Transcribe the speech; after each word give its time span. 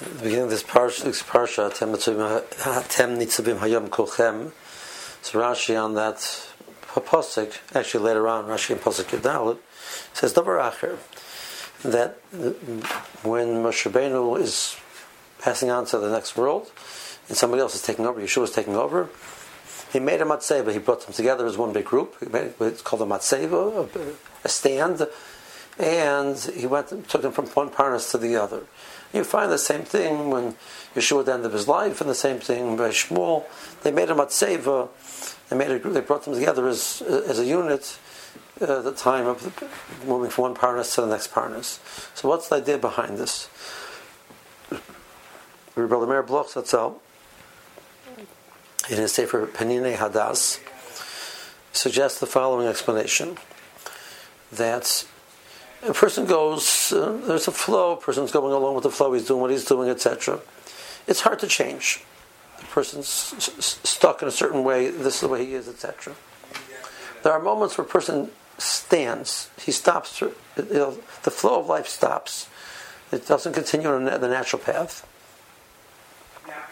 the 0.00 0.22
beginning 0.22 0.44
of 0.44 0.50
this 0.50 0.62
parsha, 0.62 1.04
this 1.04 1.22
parsha, 1.22 1.72
Tem 1.76 1.90
Nitzavim 3.18 3.58
Hayom 3.58 3.88
Kolchem. 3.88 4.52
So 5.22 5.40
Rashi 5.40 5.82
on 5.82 5.94
that 5.94 6.16
pasuk, 6.94 7.54
actually 7.74 8.04
later 8.04 8.28
on, 8.28 8.46
Rashi 8.46 8.72
in 8.72 8.78
pasuk 8.78 9.04
Yudalid, 9.16 9.58
says 10.12 10.34
Davar 10.34 10.60
Acher 10.70 10.98
that 11.82 12.18
when 13.22 13.62
Moshe 13.62 13.90
Rabbeinu 13.90 14.40
is 14.40 14.76
passing 15.38 15.70
on 15.70 15.84
to 15.86 15.98
the 15.98 16.10
next 16.10 16.36
world, 16.36 16.72
and 17.28 17.36
somebody 17.36 17.60
else 17.60 17.74
is 17.74 17.82
taking 17.82 18.06
over, 18.06 18.20
Yehoshua 18.20 18.44
is 18.44 18.50
taking 18.50 18.74
over. 18.74 19.08
He 19.92 20.00
made 20.00 20.20
a 20.20 20.24
matzeva. 20.24 20.72
He 20.72 20.78
brought 20.78 21.02
them 21.04 21.14
together 21.14 21.46
as 21.46 21.56
one 21.56 21.72
big 21.72 21.84
group. 21.84 22.16
Made, 22.32 22.54
it's 22.60 22.82
called 22.82 23.02
a 23.02 23.06
matzeva, 23.06 23.88
a 24.44 24.48
stand, 24.48 25.06
and 25.78 26.38
he 26.38 26.66
went 26.66 27.08
took 27.08 27.22
them 27.22 27.32
from 27.32 27.46
one 27.46 27.70
parnas 27.70 28.10
to 28.10 28.18
the 28.18 28.36
other. 28.36 28.64
You 29.12 29.24
find 29.24 29.50
the 29.50 29.58
same 29.58 29.82
thing 29.82 30.30
when 30.30 30.56
Yehoshua 30.94 31.20
at 31.20 31.26
the 31.26 31.34
end 31.34 31.46
of 31.46 31.52
his 31.52 31.68
life, 31.68 32.00
and 32.00 32.10
the 32.10 32.14
same 32.14 32.40
thing 32.40 32.76
by 32.76 32.90
Shmuel. 32.90 33.44
They 33.82 33.92
made 33.92 34.10
a 34.10 34.14
matzeva. 34.14 34.88
They 35.48 35.56
made 35.56 35.70
a. 35.70 35.78
They 35.78 36.00
brought 36.00 36.24
them 36.24 36.34
together 36.34 36.68
as 36.68 37.02
as 37.02 37.38
a 37.38 37.44
unit. 37.44 37.98
Uh, 38.60 38.80
the 38.82 38.92
time 38.92 39.26
of 39.26 39.42
moving 40.06 40.30
from 40.30 40.42
one 40.42 40.54
parnas 40.54 40.94
to 40.94 41.00
the 41.00 41.08
next 41.08 41.32
parnas. 41.32 41.80
So, 42.16 42.28
what's 42.28 42.48
the 42.48 42.56
idea 42.56 42.78
behind 42.78 43.18
this? 43.18 43.48
Rebbe 45.74 46.06
Meir 46.06 46.22
Bloch 46.22 46.56
out 46.72 47.00
in 48.88 48.96
his 48.96 49.12
Sefer 49.12 49.46
Penine 49.46 49.96
Hadas 49.96 50.60
suggests 51.72 52.20
the 52.20 52.26
following 52.26 52.68
explanation 52.68 53.38
that 54.52 55.04
a 55.86 55.92
person 55.92 56.26
goes, 56.26 56.92
uh, 56.92 57.20
there's 57.26 57.48
a 57.48 57.52
flow, 57.52 57.92
a 57.92 57.96
person's 57.96 58.32
going 58.32 58.52
along 58.52 58.74
with 58.74 58.84
the 58.84 58.90
flow, 58.90 59.12
he's 59.12 59.26
doing 59.26 59.40
what 59.40 59.50
he's 59.50 59.64
doing, 59.64 59.88
etc. 59.90 60.40
It's 61.06 61.20
hard 61.20 61.38
to 61.40 61.46
change. 61.46 62.02
The 62.58 62.66
person's 62.66 63.34
s- 63.36 63.80
stuck 63.84 64.22
in 64.22 64.28
a 64.28 64.32
certain 64.32 64.64
way, 64.64 64.90
this 64.90 65.16
is 65.16 65.20
the 65.20 65.28
way 65.28 65.44
he 65.44 65.54
is, 65.54 65.68
etc. 65.68 66.14
There 67.22 67.32
are 67.32 67.40
moments 67.40 67.76
where 67.76 67.84
a 67.84 67.88
person 67.88 68.30
stands, 68.58 69.50
he 69.60 69.72
stops, 69.72 70.20
you 70.20 70.34
know, 70.56 70.98
the 71.22 71.30
flow 71.30 71.60
of 71.60 71.66
life 71.66 71.88
stops. 71.88 72.48
It 73.12 73.26
doesn't 73.26 73.52
continue 73.52 73.88
on 73.88 74.04
the 74.04 74.28
natural 74.28 74.60
path. 74.62 75.06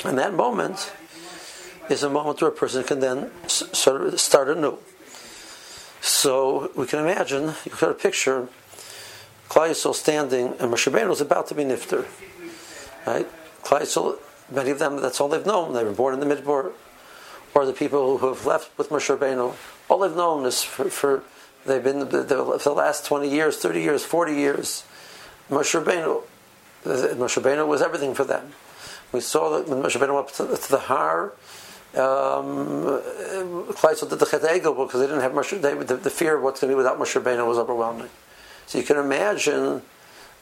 And 0.05 0.19
that 0.19 0.35
moment 0.35 0.93
is 1.89 2.03
a 2.03 2.11
moment 2.11 2.41
where 2.41 2.51
a 2.51 2.55
person 2.55 2.83
can 2.85 3.01
then 3.01 3.31
sort 3.49 4.03
of 4.03 4.21
start 4.21 4.49
anew. 4.49 4.79
So 6.01 6.71
we 6.75 6.87
can 6.87 6.99
imagine, 6.99 7.55
you 7.65 7.71
can 7.71 7.95
picture 7.95 8.49
Yisrael 9.61 9.95
standing, 9.95 10.49
and 10.49 10.73
Moshe 10.73 10.91
Rabbeinu 10.91 11.11
is 11.13 11.21
about 11.21 11.47
to 11.49 11.55
be 11.55 11.65
nifter. 11.65 12.07
Right? 13.07 13.29
Yisrael, 13.63 14.19
many 14.51 14.71
of 14.71 14.79
them, 14.79 15.01
that's 15.01 15.21
all 15.21 15.29
they've 15.29 15.45
known. 15.45 15.75
They 15.75 15.85
were 15.85 15.93
born 15.93 16.15
in 16.15 16.21
the 16.27 16.35
Midbar, 16.35 16.73
or 17.55 17.67
the 17.67 17.73
people 17.73 18.19
who 18.19 18.29
have 18.29 18.47
left 18.47 18.77
with 18.79 18.89
Moshe 18.89 19.15
Rabbeinu. 19.17 19.55
All 19.89 19.99
they've 19.99 20.17
known 20.17 20.47
is 20.47 20.63
for, 20.63 20.89
for 20.89 21.23
they've 21.67 21.85
been 21.85 22.01
the, 22.01 22.23
the, 22.23 22.59
for 22.59 22.71
the 22.71 22.73
last 22.73 23.05
20 23.05 23.29
years, 23.29 23.59
30 23.59 23.81
years, 23.83 24.05
40 24.05 24.35
years. 24.35 24.85
Moshe 25.51 25.79
Rabbeinu, 25.83 26.23
Moshe 26.85 27.43
Rabbeinu 27.43 27.67
was 27.67 27.83
everything 27.83 28.15
for 28.15 28.25
them. 28.25 28.53
We 29.13 29.21
saw 29.21 29.59
that 29.59 29.69
when 29.69 29.83
Moshe 29.83 29.99
Rabbeinu 29.99 30.15
went 30.15 30.29
up 30.29 30.33
to, 30.33 30.57
to 30.57 30.71
the 30.71 30.79
Har, 30.79 31.33
um, 31.95 32.85
did 32.87 34.19
the 34.19 34.27
Chet 34.31 34.41
Egel 34.41 34.75
because 34.75 35.01
they 35.01 35.07
didn't 35.07 35.21
have 35.21 35.33
Moshe, 35.33 35.61
they, 35.61 35.75
the, 35.75 35.97
the, 35.97 36.09
fear 36.09 36.37
of 36.39 36.43
what's 36.43 36.61
going 36.61 36.71
to 36.71 36.75
be 36.75 36.77
without 36.77 36.99
Moshe 36.99 37.21
Rabbeinu 37.21 37.47
was 37.47 37.59
overwhelming. 37.59 38.09
So 38.73 38.79
you 38.79 38.85
can 38.85 38.97
imagine 38.97 39.83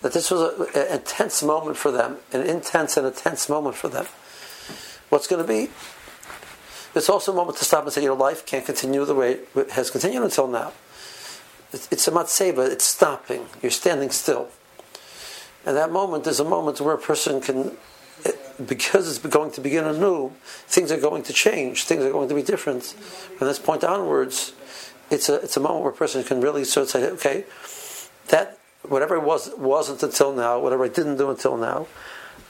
that 0.03 0.13
this 0.13 0.31
was 0.31 0.61
an 0.77 0.99
intense 0.99 1.43
moment 1.43 1.77
for 1.77 1.91
them, 1.91 2.19
an 2.33 2.43
intense 2.43 2.97
and 2.97 3.05
intense 3.05 3.49
moment 3.49 3.75
for 3.75 3.89
them. 3.89 4.07
What's 5.09 5.27
going 5.27 5.45
to 5.45 5.49
be? 5.49 5.69
It's 6.95 7.09
also 7.09 7.33
a 7.33 7.35
moment 7.35 7.59
to 7.59 7.65
stop 7.65 7.83
and 7.83 7.93
say, 7.93 8.05
your 8.05 8.17
life 8.17 8.47
can't 8.47 8.65
continue 8.65 9.05
the 9.05 9.17
way 9.17 9.41
it 9.57 9.71
has 9.73 9.91
continued 9.91 10.23
until 10.23 10.47
now. 10.47 10.73
It's 11.73 12.07
a 12.07 12.13
matzeva, 12.13 12.71
it's 12.71 12.85
stopping. 12.85 13.47
You're 13.63 13.73
standing 13.73 14.11
still. 14.11 14.47
And 15.67 15.77
that 15.77 15.91
moment 15.91 16.25
is 16.29 16.39
a 16.39 16.45
moment 16.45 16.81
where 16.81 16.95
a 16.95 16.99
person 16.99 17.41
can, 17.41 17.77
because 18.65 19.09
it's 19.09 19.19
going 19.19 19.51
to 19.51 19.61
begin 19.61 19.85
anew, 19.87 20.31
things 20.69 20.93
are 20.93 21.01
going 21.01 21.25
to 21.25 21.33
change, 21.33 21.83
things 21.83 22.05
are 22.05 22.13
going 22.13 22.29
to 22.29 22.37
be 22.37 22.43
different. 22.45 22.85
From 22.85 23.49
this 23.49 23.59
point 23.59 23.83
onwards, 23.83 24.53
it's 25.11 25.29
a, 25.29 25.35
it's 25.43 25.57
a 25.57 25.61
moment 25.61 25.83
where 25.83 25.93
a 25.93 25.97
person 25.97 26.23
can 26.23 26.41
really 26.41 26.63
sort 26.63 26.85
of 26.85 26.91
say, 26.91 27.11
okay, 27.11 27.45
that 28.31 28.59
whatever 28.83 29.17
it 29.17 29.23
was 29.23 29.51
wasn't 29.57 30.03
until 30.03 30.33
now, 30.33 30.59
whatever 30.59 30.85
I 30.85 30.89
didn't 30.89 31.17
do 31.17 31.31
until 31.31 31.57
now, 31.57 31.87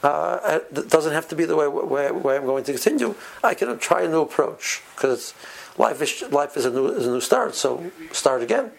uh, 0.03 0.61
it 0.71 0.89
doesn't 0.89 1.13
have 1.13 1.29
to 1.29 1.37
be 1.37 1.45
the 1.45 1.57
way, 1.57 1.69
way, 1.69 2.11
way, 2.11 2.37
I'm 2.37 2.47
going 2.47 2.65
to 2.65 2.73
continue. 2.73 3.15
I 3.45 3.55
can 3.55 3.79
try 3.79 4.03
a 4.03 4.09
new 4.09 4.23
approach 4.23 4.83
because 4.95 5.35
life 5.77 6.01
is 6.01 6.23
life 6.31 6.57
is 6.57 6.65
a 6.65 6.71
new 6.71 6.87
is 6.89 7.07
a 7.07 7.11
new 7.11 7.21
start. 7.21 7.55
So 7.55 7.91
start 8.13 8.43
again. 8.43 8.71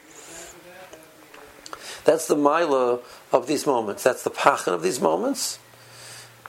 That's 2.03 2.27
the 2.27 2.35
mila 2.35 2.99
of 3.31 3.45
these 3.45 3.67
moments. 3.67 4.03
That's 4.03 4.23
the 4.23 4.31
pachan 4.31 4.73
of 4.73 4.81
these 4.81 4.99
moments, 4.99 5.59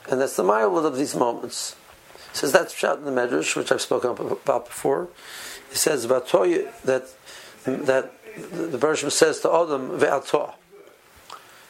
and 0.09 0.19
that's 0.19 0.35
the 0.35 0.43
mila 0.43 0.87
of 0.87 0.97
these 0.97 1.15
moments. 1.15 1.75
He 2.31 2.37
says 2.37 2.51
that's 2.51 2.73
shot 2.73 2.97
in 2.97 3.05
the 3.05 3.11
Medrash, 3.11 3.55
which 3.55 3.71
I've 3.71 3.81
spoken 3.81 4.09
about 4.09 4.65
before. 4.65 5.09
He 5.69 5.75
says 5.75 6.03
about 6.03 6.31
that 6.31 7.09
that 7.65 8.11
the 8.35 8.77
version 8.77 9.11
says 9.11 9.39
to 9.41 9.49
Adam 9.49 9.99
ve'ato. 9.99 10.53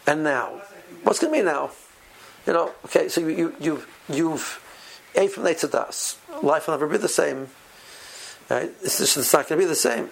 And 0.07 0.23
now, 0.23 0.61
what's 1.03 1.19
going 1.19 1.33
to 1.33 1.39
be 1.39 1.45
now? 1.45 1.71
You 2.45 2.53
know, 2.53 2.71
okay, 2.85 3.07
so 3.07 3.21
you, 3.21 3.55
you, 3.59 3.83
you've 4.09 4.59
ate 5.15 5.31
from 5.31 5.43
to 5.43 5.67
das. 5.67 6.17
Life 6.41 6.67
will 6.67 6.73
never 6.73 6.87
be 6.87 6.97
the 6.97 7.07
same. 7.07 7.47
Right? 8.49 8.71
It's, 8.81 8.97
just, 8.97 9.17
it's 9.17 9.33
not 9.33 9.47
going 9.47 9.59
to 9.59 9.65
be 9.65 9.69
the 9.69 9.75
same. 9.75 10.09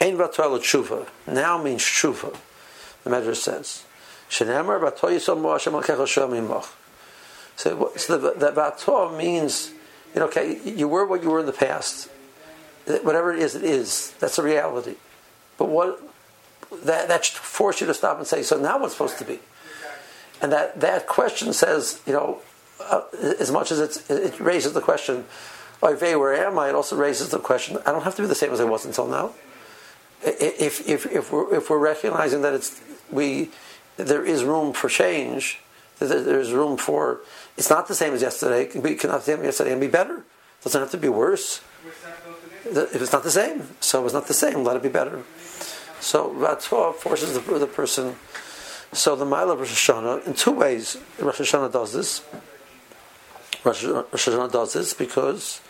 Ein 0.00 0.16
v'atoy 0.16 0.58
tshuva. 0.58 1.08
Now 1.26 1.62
means 1.62 1.82
tshuva. 1.82 2.36
The 3.04 3.10
Medrash 3.10 3.36
says. 3.36 3.84
Shenemar 4.30 4.80
v'atoy 4.80 5.16
yisam 5.16 5.40
mo 5.40 5.52
Hashem. 5.52 6.68
So, 7.56 7.92
so 7.96 8.18
the, 8.18 8.52
the 8.52 9.16
means, 9.16 9.72
you 10.14 10.20
know, 10.20 10.26
okay, 10.26 10.60
you 10.64 10.88
were 10.88 11.04
what 11.04 11.22
you 11.22 11.30
were 11.30 11.40
in 11.40 11.46
the 11.46 11.52
past. 11.52 12.08
Whatever 12.86 13.34
it 13.34 13.40
is, 13.40 13.54
it 13.54 13.64
is. 13.64 14.14
That's 14.20 14.38
a 14.38 14.42
reality. 14.42 14.94
But 15.58 15.68
what 15.68 16.00
that 16.84 17.08
that 17.08 17.24
should 17.24 17.36
force 17.36 17.80
you 17.80 17.86
to 17.86 17.94
stop 17.94 18.18
and 18.18 18.26
say, 18.26 18.42
so 18.42 18.58
now 18.58 18.78
what's 18.78 18.94
supposed 18.94 19.18
to 19.18 19.24
be? 19.24 19.40
And 20.40 20.52
that 20.52 20.80
that 20.80 21.06
question 21.06 21.52
says, 21.52 22.00
you 22.06 22.12
know, 22.12 22.40
uh, 22.80 23.02
as 23.40 23.50
much 23.50 23.70
as 23.72 24.08
it 24.08 24.40
raises 24.40 24.72
the 24.72 24.80
question, 24.80 25.24
where 25.80 26.34
am 26.34 26.58
I? 26.58 26.68
It 26.68 26.74
also 26.74 26.96
raises 26.96 27.30
the 27.30 27.38
question, 27.38 27.78
I 27.84 27.92
don't 27.92 28.04
have 28.04 28.14
to 28.16 28.22
be 28.22 28.28
the 28.28 28.34
same 28.34 28.52
as 28.52 28.60
I 28.60 28.64
was 28.64 28.84
until 28.84 29.06
now. 29.06 29.32
If 30.22 30.88
if 30.88 31.06
if 31.06 31.32
we're 31.32 31.54
if 31.54 31.70
we're 31.70 31.78
recognizing 31.78 32.42
that 32.42 32.54
it's 32.54 32.80
we 33.10 33.50
there 33.96 34.24
is 34.24 34.44
room 34.44 34.72
for 34.72 34.88
change, 34.88 35.60
there's 35.98 36.52
room 36.52 36.76
for 36.76 37.20
it's 37.56 37.70
not 37.70 37.88
the 37.88 37.94
same 37.94 38.14
as 38.14 38.22
yesterday. 38.22 38.62
It 38.62 38.70
can 38.70 38.80
be 38.80 38.94
cannot 38.94 39.18
the 39.18 39.32
same 39.32 39.40
as 39.40 39.44
yesterday 39.46 39.72
and 39.72 39.80
be 39.80 39.86
better. 39.88 40.18
It 40.18 40.64
doesn't 40.64 40.80
have 40.80 40.90
to 40.90 40.98
be 40.98 41.08
worse. 41.08 41.60
If 42.70 43.00
it's 43.00 43.12
not 43.12 43.22
the 43.22 43.30
same, 43.30 43.62
so 43.80 44.04
it's 44.04 44.14
not 44.14 44.26
the 44.26 44.34
same. 44.34 44.62
Let 44.64 44.76
it 44.76 44.82
be 44.82 44.88
better. 44.88 45.22
So 46.00 46.30
Ratzah 46.30 46.94
forces 46.94 47.34
the, 47.34 47.58
the, 47.58 47.66
person. 47.66 48.16
So 48.92 49.16
the 49.16 49.24
Mile 49.24 49.50
of 49.50 49.58
Rosh 49.58 49.88
Hashanah, 49.88 50.26
in 50.26 50.34
two 50.34 50.52
ways, 50.52 50.96
Rosh 51.18 51.40
Hashanah 51.40 51.72
does 51.72 51.92
this. 51.92 52.22
Rosh, 53.64 53.84
Hashanah 53.84 54.52
does 54.52 54.74
this 54.74 54.94
because 54.94 55.60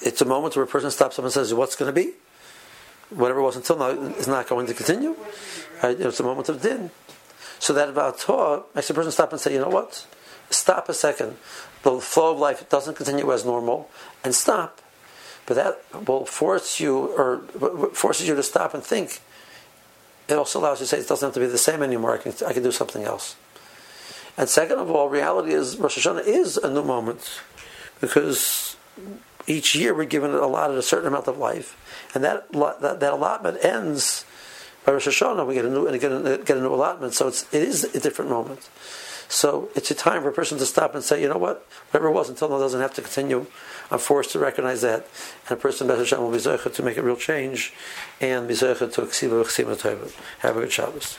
it's 0.00 0.20
a 0.20 0.24
moment 0.24 0.56
where 0.56 0.64
a 0.64 0.68
person 0.68 0.90
stops 0.90 1.18
up 1.18 1.24
and 1.24 1.32
says, 1.32 1.54
"What's 1.54 1.76
going 1.76 1.92
to 1.92 1.94
be? 1.94 2.12
Whatever 3.10 3.42
was 3.42 3.56
until 3.56 3.76
now 3.76 3.90
is 3.90 4.26
not 4.26 4.48
going 4.48 4.66
to 4.66 4.74
continue." 4.74 5.16
Right? 5.82 6.00
It's 6.00 6.20
a 6.20 6.24
moment 6.24 6.48
of 6.48 6.62
din. 6.62 6.90
So 7.58 7.72
that 7.74 7.88
about 7.88 8.18
Torah 8.18 8.62
makes 8.74 8.90
a 8.90 8.94
person 8.94 9.12
stop 9.12 9.32
and 9.32 9.40
say, 9.40 9.52
"You 9.52 9.60
know 9.60 9.68
what? 9.68 10.06
Stop 10.50 10.88
a 10.88 10.94
second. 10.94 11.36
The 11.82 12.00
flow 12.00 12.32
of 12.32 12.38
life 12.38 12.68
doesn't 12.68 12.96
continue 12.96 13.30
as 13.32 13.44
normal, 13.44 13.90
and 14.24 14.34
stop." 14.34 14.80
But 15.46 15.54
that 15.54 16.06
will 16.06 16.24
force 16.24 16.80
you 16.80 16.98
or 17.16 17.38
forces 17.92 18.28
you 18.28 18.34
to 18.34 18.42
stop 18.42 18.74
and 18.74 18.82
think. 18.82 19.20
It 20.28 20.34
also 20.34 20.60
allows 20.60 20.80
you 20.80 20.84
to 20.84 20.88
say 20.88 20.98
it 20.98 21.08
doesn't 21.08 21.26
have 21.26 21.34
to 21.34 21.40
be 21.40 21.46
the 21.46 21.58
same 21.58 21.82
anymore. 21.82 22.14
I 22.14 22.18
can 22.18 22.32
I 22.46 22.52
can 22.52 22.62
do 22.62 22.72
something 22.72 23.04
else. 23.04 23.36
And 24.36 24.48
second 24.48 24.78
of 24.78 24.90
all, 24.90 25.08
reality 25.08 25.52
is 25.52 25.76
Rosh 25.76 25.98
Hashanah 25.98 26.26
is 26.26 26.56
a 26.56 26.70
new 26.70 26.84
moment 26.84 27.40
because 28.00 28.76
each 29.46 29.74
year 29.74 29.94
we're 29.94 30.04
given 30.04 30.32
allotted 30.32 30.78
a 30.78 30.82
certain 30.82 31.08
amount 31.08 31.28
of 31.28 31.36
life, 31.38 31.76
and 32.14 32.24
that 32.24 32.50
that, 32.52 33.00
that 33.00 33.12
allotment 33.12 33.64
ends 33.64 34.24
by 34.84 34.92
Rosh 34.92 35.08
Hashanah. 35.08 35.46
We 35.46 35.54
get 35.54 35.64
a 35.64 35.70
new 35.70 35.86
and 35.86 36.00
get 36.00 36.12
a, 36.12 36.38
get 36.38 36.56
a 36.56 36.60
new 36.60 36.72
allotment, 36.72 37.14
so 37.14 37.28
it's 37.28 37.52
it 37.52 37.62
is 37.62 37.84
a 37.84 38.00
different 38.00 38.30
moment. 38.30 38.68
So 39.32 39.70
it's 39.74 39.90
a 39.90 39.94
time 39.94 40.20
for 40.22 40.28
a 40.28 40.32
person 40.32 40.58
to 40.58 40.66
stop 40.66 40.94
and 40.94 41.02
say, 41.02 41.22
you 41.22 41.26
know 41.26 41.38
what, 41.38 41.66
whatever 41.90 42.08
it 42.08 42.12
was 42.12 42.28
until 42.28 42.50
now 42.50 42.58
doesn't 42.58 42.82
have 42.82 42.92
to 42.94 43.00
continue. 43.00 43.46
I'm 43.90 43.98
forced 43.98 44.32
to 44.32 44.38
recognize 44.38 44.82
that, 44.82 45.06
and 45.48 45.58
a 45.58 45.60
person 45.60 45.86
Be'ez 45.86 45.98
Hashem 45.98 46.20
will 46.20 46.30
be 46.30 46.38
to 46.74 46.82
make 46.82 46.98
a 46.98 47.02
real 47.02 47.16
change, 47.16 47.72
and 48.20 48.46
be 48.46 48.54
to 48.92 49.00
Have 50.40 50.58
a 50.58 50.60
good 50.60 50.72
Shabbos. 50.72 51.16